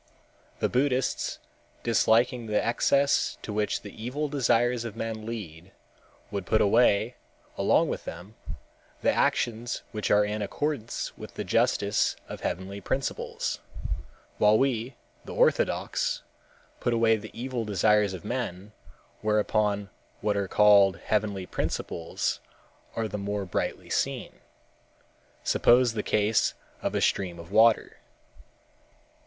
[0.57, 1.37] "The Buddhists,
[1.83, 5.73] disliking the excesses to which the evil desires of men lead,
[6.31, 7.17] would put away,
[7.55, 8.33] along with them,
[9.03, 13.59] the actions which are in accordance with the justice of heavenly principles,
[14.39, 14.95] while we,
[15.25, 16.23] the orthodox,
[16.79, 18.71] put away the evil desires of men,
[19.21, 22.39] whereupon what are called heavenly principles
[22.95, 24.39] are the more brightly seen.
[25.43, 27.99] Suppose the case of a stream of water.